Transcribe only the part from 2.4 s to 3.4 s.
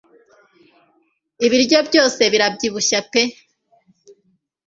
byi bushya pe